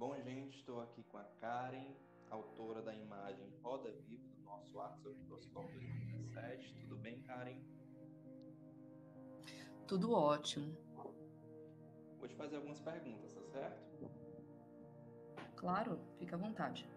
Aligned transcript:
Bom, 0.00 0.16
gente, 0.22 0.56
estou 0.56 0.80
aqui 0.80 1.04
com 1.04 1.18
a 1.18 1.24
Karen, 1.38 1.94
autora 2.30 2.80
da 2.80 2.94
imagem 2.94 3.52
Roda 3.62 3.92
Viva 4.08 4.26
do 4.28 4.42
nosso 4.44 4.80
Arte 4.80 5.02
sobre 5.02 5.18
Microscópio 5.18 5.78
2017. 5.78 6.74
Tudo 6.76 6.96
bem, 6.96 7.20
Karen? 7.24 7.60
Tudo 9.86 10.14
ótimo. 10.14 10.74
Vou 12.18 12.26
te 12.26 12.34
fazer 12.34 12.56
algumas 12.56 12.80
perguntas, 12.80 13.34
tá 13.34 13.42
certo? 13.42 14.10
Claro, 15.54 16.00
fica 16.16 16.34
à 16.34 16.38
vontade. 16.38 16.88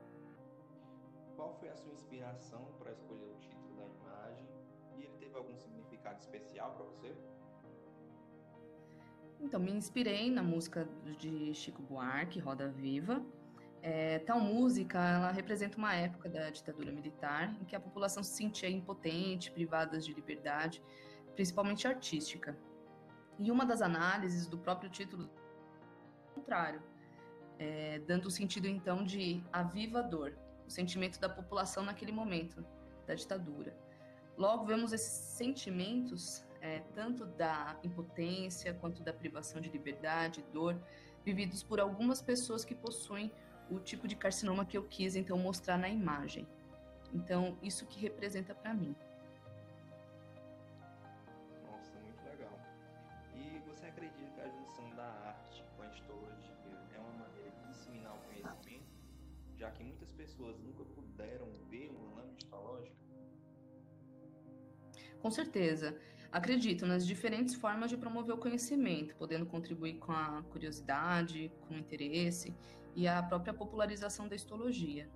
Qual 1.35 1.59
foi 1.59 1.67
a 1.67 1.75
sua 1.75 1.91
inspiração 1.91 2.71
para 2.79 2.93
escolher 2.93 3.25
o 3.25 3.37
título 3.37 3.75
da 3.75 3.85
imagem? 3.85 4.47
E 4.95 5.03
ele 5.03 5.17
teve 5.17 5.35
algum 5.35 5.57
significado 5.57 6.21
especial 6.21 6.73
para 6.73 6.85
você? 6.85 7.13
Então, 9.43 9.59
me 9.59 9.71
inspirei 9.71 10.31
na 10.31 10.41
música 10.41 10.87
de 11.19 11.53
Chico 11.53 11.81
Buarque, 11.81 12.39
Roda 12.39 12.69
Viva. 12.69 13.21
É, 13.81 14.19
tal 14.19 14.39
música, 14.39 14.97
ela 14.97 15.31
representa 15.31 15.77
uma 15.77 15.93
época 15.93 16.29
da 16.29 16.49
ditadura 16.49 16.93
militar 16.93 17.53
em 17.61 17.65
que 17.65 17.75
a 17.75 17.79
população 17.79 18.23
se 18.23 18.37
sentia 18.37 18.69
impotente, 18.69 19.51
privada 19.51 19.99
de 19.99 20.13
liberdade, 20.13 20.81
principalmente 21.35 21.85
artística. 21.85 22.57
E 23.37 23.51
uma 23.51 23.65
das 23.65 23.81
análises 23.81 24.47
do 24.47 24.57
próprio 24.57 24.89
título 24.89 25.29
é 26.31 26.33
contrário, 26.33 26.81
é, 27.59 27.99
dando 28.07 28.27
o 28.27 28.31
sentido 28.31 28.65
então 28.67 29.03
de 29.03 29.43
a 29.51 29.61
viva 29.61 30.01
dor, 30.01 30.37
o 30.65 30.69
sentimento 30.69 31.19
da 31.19 31.27
população 31.27 31.83
naquele 31.83 32.13
momento 32.13 32.65
da 33.05 33.13
ditadura. 33.13 33.75
Logo, 34.37 34.65
vemos 34.65 34.93
esses 34.93 35.11
sentimentos, 35.35 36.47
é, 36.63 36.79
tanto 36.95 37.25
da 37.25 37.77
impotência 37.83 38.73
quanto 38.73 39.03
da 39.03 39.11
privação 39.11 39.59
de 39.59 39.69
liberdade, 39.69 40.41
dor, 40.53 40.79
vividos 41.25 41.61
por 41.61 41.79
algumas 41.79 42.21
pessoas 42.21 42.63
que 42.63 42.73
possuem 42.73 43.29
o 43.69 43.79
tipo 43.79 44.07
de 44.07 44.15
carcinoma 44.15 44.65
que 44.65 44.77
eu 44.77 44.83
quis 44.83 45.17
então 45.17 45.37
mostrar 45.37 45.77
na 45.77 45.89
imagem. 45.89 46.47
Então, 47.13 47.57
isso 47.61 47.85
que 47.85 47.99
representa 47.99 48.55
para 48.55 48.73
mim. 48.73 48.95
Nossa, 51.65 51.99
muito 51.99 52.23
legal. 52.23 52.57
E 53.35 53.59
você 53.67 53.85
acredita 53.87 54.31
que 54.33 54.41
a 54.41 54.47
junção 54.47 54.89
da 54.95 55.03
arte 55.03 55.65
com 55.75 55.83
a 55.83 55.87
histologia 55.87 56.55
é 56.95 56.99
uma 56.99 57.25
maneira 57.25 57.51
de 57.51 57.67
disseminar 57.67 58.15
o 58.15 58.19
conhecimento, 58.19 58.87
já 59.57 59.69
que 59.69 59.83
muitas 59.83 60.11
pessoas 60.13 60.57
nunca 60.59 60.85
puderam 60.85 61.51
ver 61.69 61.89
uma 61.91 62.15
lâmina 62.15 62.37
histológica? 62.37 62.95
Com 65.21 65.29
certeza. 65.29 65.97
Acredito 66.33 66.87
nas 66.87 67.05
diferentes 67.05 67.53
formas 67.53 67.91
de 67.91 67.95
promover 67.95 68.33
o 68.33 68.39
conhecimento, 68.39 69.15
podendo 69.17 69.45
contribuir 69.45 69.99
com 69.99 70.11
a 70.11 70.41
curiosidade, 70.51 71.51
com 71.61 71.75
o 71.75 71.77
interesse 71.77 72.55
e 72.95 73.07
a 73.07 73.21
própria 73.21 73.53
popularização 73.53 74.27
da 74.27 74.35
histologia. 74.35 75.07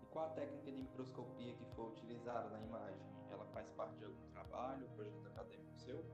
E 0.00 0.06
qual 0.06 0.26
a 0.26 0.28
técnica 0.28 0.70
de 0.70 0.82
microscopia 0.82 1.52
que 1.54 1.64
foi 1.74 1.84
utilizada 1.90 2.48
na 2.48 2.60
imagem? 2.60 3.02
Ela 3.28 3.44
faz 3.46 3.68
parte 3.70 3.98
de 3.98 4.04
algum 4.04 4.24
trabalho, 4.32 4.86
projeto 4.94 5.26
acadêmico 5.26 5.76
seu? 5.78 6.04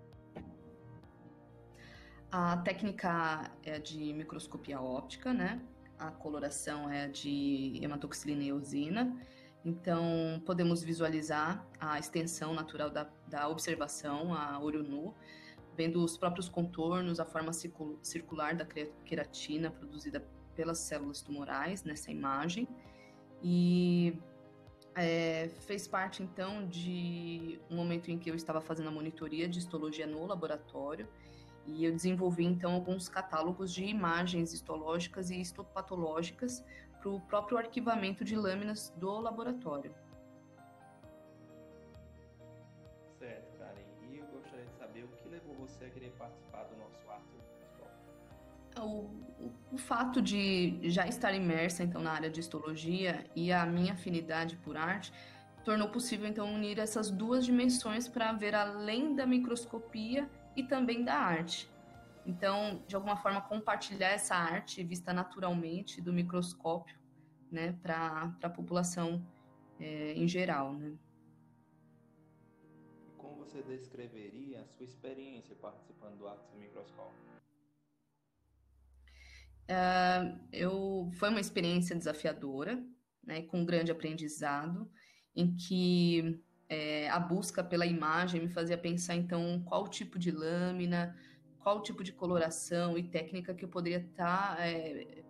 A 2.32 2.56
técnica 2.56 3.52
é 3.62 3.78
de 3.78 4.14
microscopia 4.14 4.80
óptica, 4.80 5.34
né? 5.34 5.60
A 5.98 6.10
coloração 6.10 6.90
é 6.90 7.06
de 7.06 7.78
hematoxilina 7.82 8.42
e 8.44 8.48
eosina 8.48 9.14
então, 9.66 10.40
podemos 10.46 10.80
visualizar 10.80 11.66
a 11.80 11.98
extensão 11.98 12.54
natural 12.54 12.88
da, 12.88 13.10
da 13.26 13.48
observação 13.48 14.32
a 14.32 14.60
olho 14.60 14.80
nu, 14.84 15.12
vendo 15.76 16.04
os 16.04 16.16
próprios 16.16 16.48
contornos, 16.48 17.18
a 17.18 17.24
forma 17.24 17.50
circular 18.00 18.54
da 18.54 18.64
queratina 18.64 19.68
produzida 19.68 20.24
pelas 20.54 20.78
células 20.78 21.20
tumorais 21.20 21.82
nessa 21.82 22.12
imagem. 22.12 22.68
E 23.42 24.16
é, 24.94 25.48
fez 25.48 25.88
parte, 25.88 26.22
então, 26.22 26.64
de 26.68 27.60
um 27.68 27.74
momento 27.74 28.08
em 28.08 28.20
que 28.20 28.30
eu 28.30 28.36
estava 28.36 28.60
fazendo 28.60 28.88
a 28.88 28.92
monitoria 28.92 29.48
de 29.48 29.58
histologia 29.58 30.06
no 30.06 30.24
laboratório 30.26 31.08
e 31.66 31.84
eu 31.84 31.90
desenvolvi 31.90 32.44
então 32.44 32.72
alguns 32.72 33.08
catálogos 33.08 33.74
de 33.74 33.84
imagens 33.84 34.52
histológicas 34.52 35.28
e 35.30 35.40
histopatológicas 35.40 36.64
para 37.06 37.10
o 37.10 37.20
próprio 37.20 37.56
arquivamento 37.56 38.24
de 38.24 38.34
lâminas 38.34 38.92
do 38.96 39.20
laboratório. 39.20 39.94
Certo, 43.16 43.56
Karen. 43.58 43.84
E 44.10 44.18
eu 44.18 44.26
gostaria 44.26 44.66
de 44.66 44.72
saber 44.72 45.04
o 45.04 45.08
que 45.08 45.28
levou 45.28 45.54
você 45.54 45.84
a 45.84 45.90
querer 45.90 46.10
participar 46.18 46.64
do 46.64 46.76
nosso 46.76 47.08
ato 47.08 47.36
o, 48.78 49.08
o, 49.40 49.52
o, 49.72 49.78
fato 49.78 50.20
de 50.20 50.78
já 50.90 51.06
estar 51.06 51.32
imersa 51.32 51.82
então 51.82 52.02
na 52.02 52.12
área 52.12 52.28
de 52.28 52.40
histologia 52.40 53.24
e 53.34 53.50
a 53.50 53.64
minha 53.64 53.94
afinidade 53.94 54.56
por 54.56 54.76
arte 54.76 55.10
tornou 55.64 55.88
possível 55.88 56.28
então 56.28 56.52
unir 56.52 56.78
essas 56.78 57.10
duas 57.10 57.46
dimensões 57.46 58.06
para 58.06 58.32
ver 58.32 58.54
além 58.54 59.14
da 59.14 59.24
microscopia 59.24 60.28
e 60.54 60.62
também 60.62 61.02
da 61.04 61.14
arte. 61.14 61.70
Então, 62.26 62.84
de 62.88 62.96
alguma 62.96 63.16
forma, 63.16 63.40
compartilhar 63.40 64.08
essa 64.08 64.34
arte 64.34 64.82
vista 64.82 65.12
naturalmente 65.12 66.00
do 66.02 66.12
microscópio, 66.12 66.98
né, 67.50 67.72
para 67.80 68.36
a 68.42 68.50
população 68.50 69.24
é, 69.78 70.12
em 70.12 70.26
geral, 70.26 70.72
né. 70.74 70.98
Como 73.16 73.36
você 73.36 73.62
descreveria 73.62 74.62
a 74.62 74.66
sua 74.66 74.84
experiência 74.84 75.54
participando 75.54 76.18
do 76.18 76.26
Artes 76.26 76.50
do 76.50 76.58
Microscópio? 76.58 77.16
Uh, 79.68 80.38
eu 80.52 81.10
foi 81.18 81.28
uma 81.28 81.40
experiência 81.40 81.94
desafiadora, 81.94 82.84
né, 83.24 83.42
com 83.42 83.60
um 83.60 83.64
grande 83.64 83.92
aprendizado, 83.92 84.90
em 85.34 85.54
que 85.56 86.40
é, 86.68 87.08
a 87.08 87.20
busca 87.20 87.62
pela 87.62 87.86
imagem 87.86 88.40
me 88.40 88.48
fazia 88.48 88.76
pensar, 88.76 89.14
então, 89.14 89.62
qual 89.64 89.86
tipo 89.86 90.18
de 90.18 90.32
lâmina, 90.32 91.16
qual 91.66 91.82
tipo 91.82 92.04
de 92.04 92.12
coloração 92.12 92.96
e 92.96 93.02
técnica 93.02 93.52
que 93.52 93.64
eu 93.64 93.68
poderia 93.68 93.98
estar 93.98 94.54
tá, 94.54 94.64
é, 94.64 95.24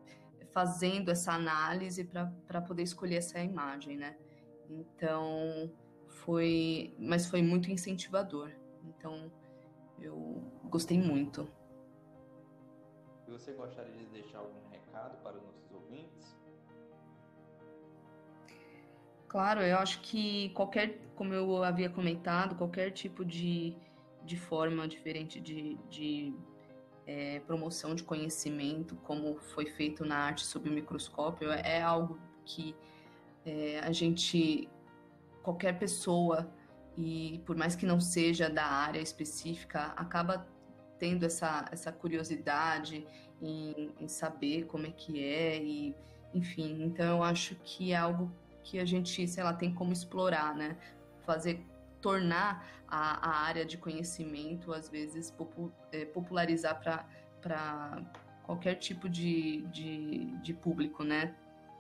fazendo 0.52 1.10
essa 1.10 1.32
análise 1.32 2.04
para 2.46 2.60
poder 2.60 2.82
escolher 2.82 3.16
essa 3.16 3.40
imagem, 3.40 3.96
né? 3.96 4.18
Então, 4.68 5.72
foi. 6.08 6.94
Mas 6.98 7.26
foi 7.26 7.40
muito 7.40 7.70
incentivador. 7.70 8.50
Então, 8.84 9.32
eu 9.98 10.44
gostei 10.64 11.00
muito. 11.00 11.48
E 13.26 13.30
você 13.30 13.54
gostaria 13.54 13.96
de 13.96 14.04
deixar 14.04 14.40
algum 14.40 14.68
recado 14.68 15.16
para 15.22 15.38
os 15.38 15.42
nossos 15.42 15.72
ouvintes? 15.72 16.36
Claro, 19.26 19.62
eu 19.62 19.78
acho 19.78 20.02
que 20.02 20.50
qualquer, 20.50 20.98
como 21.14 21.32
eu 21.32 21.64
havia 21.64 21.88
comentado, 21.88 22.56
qualquer 22.56 22.90
tipo 22.90 23.24
de, 23.24 23.74
de 24.26 24.36
forma 24.36 24.86
diferente 24.88 25.40
de, 25.40 25.78
de 25.88 26.34
é, 27.06 27.40
promoção 27.40 27.94
de 27.94 28.02
conhecimento, 28.02 28.96
como 28.96 29.36
foi 29.36 29.66
feito 29.66 30.04
na 30.04 30.16
arte 30.16 30.44
sob 30.44 30.68
o 30.68 30.72
microscópio, 30.72 31.50
é 31.50 31.80
algo 31.80 32.18
que 32.44 32.74
é, 33.44 33.78
a 33.80 33.92
gente, 33.92 34.68
qualquer 35.42 35.78
pessoa, 35.78 36.50
e 36.96 37.40
por 37.46 37.56
mais 37.56 37.76
que 37.76 37.86
não 37.86 38.00
seja 38.00 38.50
da 38.50 38.64
área 38.64 39.00
específica, 39.00 39.94
acaba 39.96 40.46
tendo 40.98 41.24
essa, 41.24 41.66
essa 41.70 41.92
curiosidade 41.92 43.06
em, 43.40 43.92
em 44.00 44.08
saber 44.08 44.64
como 44.66 44.86
é 44.86 44.90
que 44.90 45.22
é, 45.22 45.62
e 45.62 45.94
enfim, 46.34 46.82
então 46.82 47.18
eu 47.18 47.22
acho 47.22 47.54
que 47.62 47.92
é 47.92 47.96
algo 47.96 48.32
que 48.62 48.78
a 48.80 48.84
gente, 48.84 49.26
sei 49.28 49.44
lá, 49.44 49.52
tem 49.52 49.72
como 49.72 49.92
explorar, 49.92 50.54
né? 50.54 50.76
Fazer 51.24 51.64
tornar 52.06 52.64
a, 52.86 53.30
a 53.30 53.36
área 53.46 53.64
de 53.66 53.76
conhecimento, 53.76 54.72
às 54.72 54.88
vezes, 54.88 55.28
popu, 55.28 55.72
é, 55.90 56.04
popularizar 56.04 56.80
para 56.80 58.00
qualquer 58.44 58.76
tipo 58.76 59.08
de, 59.08 59.62
de, 59.72 60.26
de, 60.40 60.54
público, 60.54 61.02
né? 61.02 61.34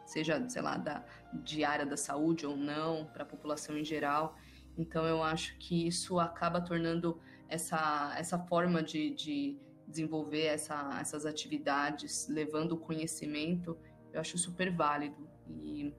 Seja, 0.04 0.44
sei 0.48 0.62
lá, 0.62 0.76
da, 0.76 1.04
de 1.32 1.64
área 1.64 1.86
da 1.86 1.96
saúde 1.96 2.44
ou 2.44 2.56
não, 2.56 3.04
para 3.04 3.22
a 3.22 3.26
população 3.26 3.78
em 3.78 3.84
geral. 3.84 4.36
Então, 4.76 5.04
eu 5.06 5.22
acho 5.22 5.56
que 5.58 5.86
isso 5.86 6.18
acaba 6.18 6.60
tornando 6.60 7.20
essa, 7.48 8.12
essa 8.18 8.36
forma 8.36 8.82
de, 8.82 9.10
de 9.10 9.56
desenvolver 9.86 10.46
essa, 10.46 10.98
essas 11.00 11.24
atividades, 11.24 12.26
levando 12.28 12.72
o 12.72 12.78
conhecimento, 12.78 13.78
eu 14.12 14.20
acho 14.20 14.36
super 14.36 14.74
válido. 14.74 15.28
E 15.48 15.94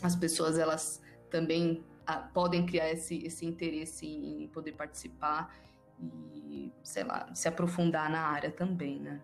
as 0.00 0.14
pessoas 0.14 0.58
elas 0.60 1.02
também 1.28 1.84
podem 2.32 2.66
criar 2.66 2.90
esse, 2.90 3.18
esse 3.24 3.46
interesse 3.46 4.06
em 4.06 4.48
poder 4.48 4.72
participar 4.72 5.54
e, 6.00 6.72
sei 6.82 7.04
lá, 7.04 7.32
se 7.34 7.48
aprofundar 7.48 8.10
na 8.10 8.20
área 8.20 8.50
também, 8.50 9.00
né? 9.00 9.22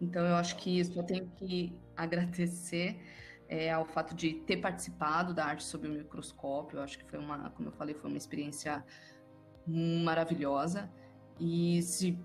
Então 0.00 0.24
eu 0.24 0.36
acho 0.36 0.56
que 0.56 0.80
eu 0.80 1.02
tenho 1.02 1.28
que 1.30 1.76
agradecer 1.96 3.00
é, 3.48 3.72
ao 3.72 3.84
fato 3.84 4.14
de 4.14 4.34
ter 4.34 4.58
participado 4.58 5.34
da 5.34 5.44
arte 5.46 5.64
sob 5.64 5.88
o 5.88 5.90
microscópio. 5.90 6.78
Eu 6.78 6.82
acho 6.82 6.98
que 6.98 7.04
foi 7.04 7.18
uma, 7.18 7.50
como 7.50 7.68
eu 7.68 7.72
falei, 7.72 7.94
foi 7.94 8.10
uma 8.10 8.18
experiência 8.18 8.84
maravilhosa. 9.66 10.90
E 11.40 11.82
se 11.82 12.18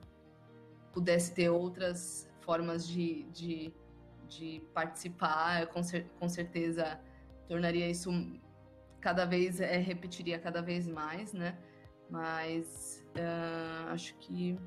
pudesse 0.91 1.33
ter 1.33 1.49
outras 1.49 2.29
formas 2.41 2.87
de, 2.87 3.23
de, 3.31 3.73
de 4.27 4.61
participar, 4.73 5.67
com, 5.67 5.81
cer 5.81 6.07
com 6.19 6.27
certeza 6.29 6.99
tornaria 7.53 7.87
isso 7.87 8.09
cada 8.99 9.25
vez, 9.25 9.61
é, 9.61 9.77
repetiria 9.77 10.39
cada 10.39 10.59
vez 10.59 10.87
mais, 10.87 11.33
né? 11.33 11.55
Mas 12.09 13.05
uh, 13.15 13.89
acho 13.89 14.15
que 14.15 14.57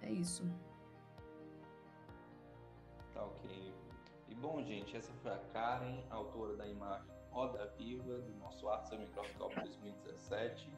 é 0.00 0.10
isso. 0.10 0.42
Tá 3.12 3.22
ok. 3.22 3.74
E 4.30 4.34
bom, 4.34 4.62
gente, 4.62 4.96
essa 4.96 5.12
foi 5.22 5.30
a 5.30 5.38
Karen, 5.52 6.02
autora 6.08 6.56
da 6.56 6.66
imagem 6.66 7.06
Roda 7.30 7.66
Viva 7.76 8.18
do 8.18 8.34
nosso 8.38 8.66
Arte 8.66 8.96
Microscópio 8.96 9.62
2017. 9.62 10.72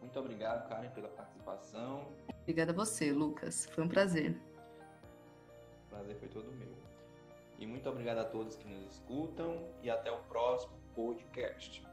Muito 0.00 0.18
obrigado, 0.18 0.68
Karen, 0.70 0.88
pela 0.90 1.08
participação. 1.08 2.08
Obrigada 2.40 2.72
a 2.72 2.74
você, 2.74 3.12
Lucas. 3.12 3.66
Foi 3.66 3.84
um 3.84 3.88
prazer. 3.88 4.40
O 5.86 5.90
prazer 5.90 6.16
foi 6.16 6.28
todo 6.28 6.50
meu. 6.52 6.81
E 7.62 7.66
muito 7.66 7.88
obrigado 7.88 8.18
a 8.18 8.24
todos 8.24 8.56
que 8.56 8.66
nos 8.66 8.82
escutam 8.90 9.56
e 9.84 9.88
até 9.88 10.10
o 10.10 10.18
próximo 10.24 10.72
podcast. 10.96 11.91